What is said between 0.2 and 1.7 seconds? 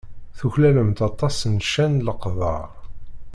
Tuklalemt aṭas n